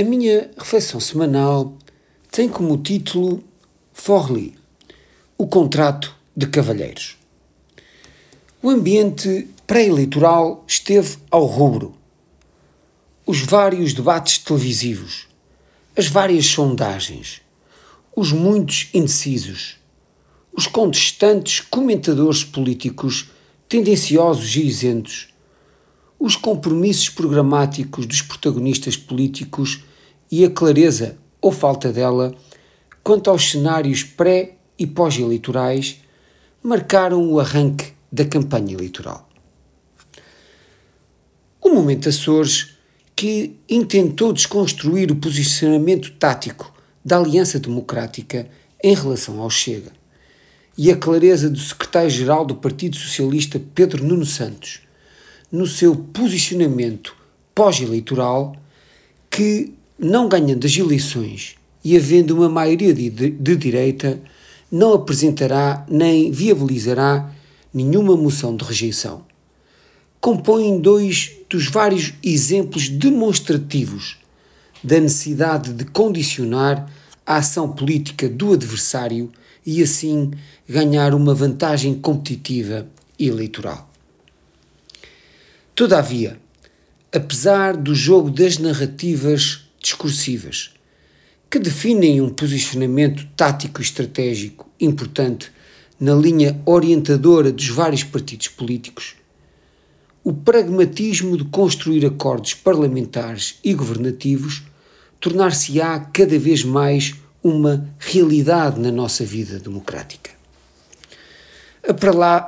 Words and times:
A 0.00 0.04
minha 0.04 0.48
reflexão 0.56 1.00
semanal 1.00 1.76
tem 2.30 2.48
como 2.48 2.78
título 2.78 3.42
Forli, 3.92 4.56
o 5.36 5.44
contrato 5.44 6.14
de 6.36 6.46
cavalheiros. 6.46 7.16
O 8.62 8.70
ambiente 8.70 9.48
pré-eleitoral 9.66 10.64
esteve 10.68 11.16
ao 11.32 11.44
rubro. 11.46 11.96
Os 13.26 13.40
vários 13.40 13.92
debates 13.92 14.38
televisivos, 14.38 15.26
as 15.96 16.06
várias 16.06 16.46
sondagens, 16.46 17.42
os 18.14 18.30
muitos 18.30 18.90
indecisos, 18.94 19.78
os 20.52 20.68
contestantes 20.68 21.58
comentadores 21.58 22.44
políticos 22.44 23.30
tendenciosos 23.68 24.54
e 24.54 24.64
isentos, 24.64 25.34
os 26.20 26.36
compromissos 26.36 27.08
programáticos 27.08 28.06
dos 28.06 28.22
protagonistas 28.22 28.96
políticos 28.96 29.87
e 30.30 30.44
a 30.44 30.50
clareza 30.50 31.16
ou 31.40 31.52
falta 31.52 31.92
dela 31.92 32.34
quanto 33.02 33.30
aos 33.30 33.50
cenários 33.50 34.02
pré 34.02 34.56
e 34.78 34.86
pós-eleitorais 34.86 36.00
marcaram 36.62 37.30
o 37.30 37.40
arranque 37.40 37.92
da 38.10 38.24
campanha 38.24 38.74
eleitoral. 38.74 39.28
O 41.60 41.70
momento 41.70 42.08
Açores, 42.08 42.74
que 43.14 43.56
intentou 43.68 44.32
desconstruir 44.32 45.10
o 45.10 45.16
posicionamento 45.16 46.12
tático 46.12 46.72
da 47.04 47.18
Aliança 47.18 47.58
Democrática 47.58 48.48
em 48.82 48.94
relação 48.94 49.40
ao 49.40 49.50
Chega, 49.50 49.92
e 50.76 50.92
a 50.92 50.96
clareza 50.96 51.50
do 51.50 51.58
secretário-geral 51.58 52.44
do 52.44 52.54
Partido 52.54 52.96
Socialista 52.96 53.60
Pedro 53.74 54.04
Nuno 54.04 54.24
Santos 54.24 54.80
no 55.50 55.66
seu 55.66 55.96
posicionamento 55.96 57.16
pós-eleitoral 57.54 58.54
que 59.28 59.74
não 59.98 60.28
ganhando 60.28 60.66
as 60.66 60.76
eleições 60.76 61.56
e 61.84 61.96
havendo 61.96 62.36
uma 62.36 62.48
maioria 62.48 62.94
de, 62.94 63.10
de, 63.10 63.56
direita, 63.56 64.20
não 64.70 64.92
apresentará 64.92 65.84
nem 65.88 66.30
viabilizará 66.30 67.32
nenhuma 67.72 68.16
moção 68.16 68.56
de 68.56 68.64
rejeição. 68.64 69.26
Compõem 70.20 70.80
dois 70.80 71.32
dos 71.48 71.68
vários 71.68 72.12
exemplos 72.22 72.88
demonstrativos 72.88 74.18
da 74.82 75.00
necessidade 75.00 75.72
de 75.72 75.84
condicionar 75.84 76.90
a 77.26 77.36
ação 77.36 77.70
política 77.70 78.28
do 78.28 78.52
adversário 78.52 79.30
e 79.64 79.82
assim 79.82 80.30
ganhar 80.68 81.14
uma 81.14 81.34
vantagem 81.34 81.94
competitiva 81.94 82.88
e 83.18 83.28
eleitoral. 83.28 83.88
Todavia, 85.74 86.40
apesar 87.12 87.76
do 87.76 87.94
jogo 87.94 88.30
das 88.30 88.58
narrativas 88.58 89.67
discursivas, 89.80 90.74
que 91.50 91.58
definem 91.58 92.20
um 92.20 92.28
posicionamento 92.28 93.26
tático 93.36 93.80
e 93.80 93.84
estratégico 93.84 94.68
importante 94.80 95.50
na 95.98 96.14
linha 96.14 96.60
orientadora 96.64 97.50
dos 97.50 97.68
vários 97.68 98.04
partidos 98.04 98.48
políticos, 98.48 99.16
o 100.22 100.32
pragmatismo 100.32 101.36
de 101.36 101.44
construir 101.44 102.04
acordos 102.04 102.54
parlamentares 102.54 103.58
e 103.64 103.72
governativos 103.72 104.62
tornar-se-á 105.20 105.98
cada 106.12 106.38
vez 106.38 106.62
mais 106.62 107.14
uma 107.42 107.88
realidade 107.98 108.78
na 108.78 108.92
nossa 108.92 109.24
vida 109.24 109.58
democrática. 109.58 110.30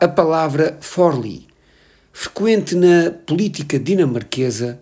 A, 0.00 0.08
palavra 0.08 0.76
Forli, 0.80 1.46
frequente 2.12 2.74
na 2.74 3.10
política 3.10 3.78
dinamarquesa, 3.78 4.80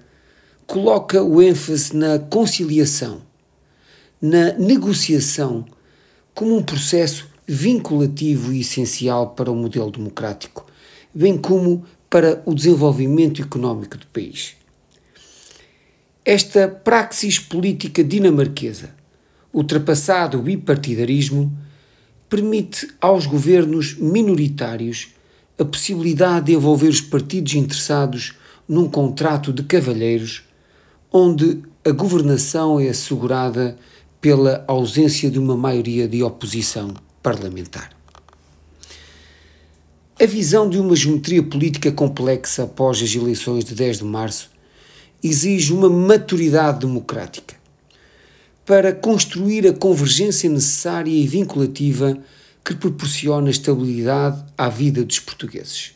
coloca 0.66 1.22
o 1.22 1.40
ênfase 1.40 1.96
na 1.96 2.18
conciliação, 2.18 3.22
na 4.20 4.52
negociação, 4.54 5.64
como 6.34 6.56
um 6.56 6.62
processo 6.62 7.28
vinculativo 7.46 8.52
e 8.52 8.60
essencial 8.60 9.30
para 9.30 9.50
o 9.50 9.54
modelo 9.54 9.90
democrático, 9.90 10.66
bem 11.14 11.38
como 11.38 11.84
para 12.10 12.42
o 12.44 12.54
desenvolvimento 12.54 13.40
económico 13.40 13.96
do 13.96 14.06
país. 14.08 14.56
Esta 16.24 16.66
praxis 16.66 17.38
política 17.38 18.02
dinamarquesa, 18.02 18.90
ultrapassado 19.52 20.38
o 20.38 20.42
bipartidarismo, 20.42 21.56
permite 22.28 22.88
aos 23.00 23.26
governos 23.26 23.94
minoritários 23.94 25.14
a 25.56 25.64
possibilidade 25.64 26.46
de 26.46 26.54
envolver 26.54 26.88
os 26.88 27.00
partidos 27.00 27.54
interessados 27.54 28.34
num 28.68 28.90
contrato 28.90 29.52
de 29.52 29.62
cavalheiros 29.62 30.42
onde 31.12 31.62
a 31.84 31.90
governação 31.90 32.80
é 32.80 32.88
assegurada 32.88 33.78
pela 34.20 34.64
ausência 34.66 35.30
de 35.30 35.38
uma 35.38 35.56
maioria 35.56 36.08
de 36.08 36.22
oposição 36.22 36.92
parlamentar. 37.22 37.90
A 40.18 40.26
visão 40.26 40.68
de 40.68 40.78
uma 40.78 40.96
geometria 40.96 41.42
política 41.42 41.92
complexa 41.92 42.64
após 42.64 43.02
as 43.02 43.14
eleições 43.14 43.64
de 43.64 43.74
10 43.74 43.98
de 43.98 44.04
março 44.04 44.50
exige 45.22 45.72
uma 45.72 45.90
maturidade 45.90 46.80
democrática 46.80 47.54
para 48.64 48.92
construir 48.92 49.66
a 49.68 49.72
convergência 49.72 50.50
necessária 50.50 51.10
e 51.10 51.26
vinculativa 51.26 52.18
que 52.64 52.74
proporciona 52.74 53.48
estabilidade 53.48 54.44
à 54.58 54.68
vida 54.68 55.04
dos 55.04 55.20
portugueses. 55.20 55.92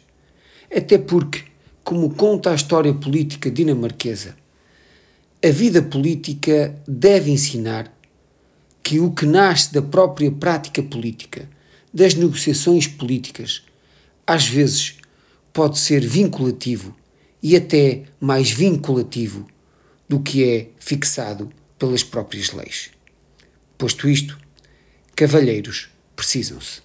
Até 0.73 0.99
porque, 0.99 1.43
como 1.83 2.11
conta 2.11 2.53
a 2.53 2.55
história 2.55 2.95
política 2.95 3.51
dinamarquesa, 3.51 4.37
a 5.43 5.51
vida 5.51 5.81
política 5.81 6.79
deve 6.87 7.31
ensinar 7.31 7.91
que 8.83 9.01
o 9.01 9.11
que 9.11 9.25
nasce 9.25 9.73
da 9.73 9.81
própria 9.81 10.31
prática 10.31 10.83
política, 10.83 11.49
das 11.93 12.15
negociações 12.15 12.87
políticas, 12.87 13.63
às 14.27 14.47
vezes 14.47 14.99
pode 15.51 15.79
ser 15.79 16.07
vinculativo 16.07 16.95
e 17.43 17.57
até 17.57 18.05
mais 18.21 18.51
vinculativo 18.51 19.47
do 20.07 20.21
que 20.21 20.45
é 20.45 20.69
fixado 20.79 21.51
pelas 21.79 22.03
próprias 22.03 22.53
leis. 22.53 22.91
Posto 23.79 24.11
isto, 24.11 24.39
cavalheiros 25.17 25.89
precisam-se. 26.15 26.83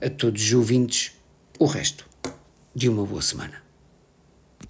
A 0.00 0.08
todos 0.08 0.42
os 0.42 0.52
ouvintes, 0.54 1.12
o 1.58 1.66
resto 1.66 2.08
de 2.74 2.88
uma 2.88 3.04
boa 3.04 3.22
semana. 3.22 3.62